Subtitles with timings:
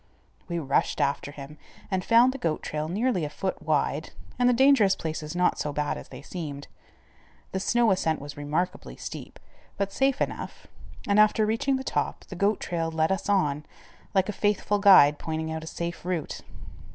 [0.47, 1.59] We rushed after him,
[1.91, 5.71] and found the goat trail nearly a foot wide, and the dangerous places not so
[5.71, 6.67] bad as they seemed.
[7.51, 9.39] The snow ascent was remarkably steep,
[9.77, 10.65] but safe enough,
[11.07, 13.63] and, after reaching the top, the goat trail led us on,
[14.15, 16.41] like a faithful guide pointing out a safe route.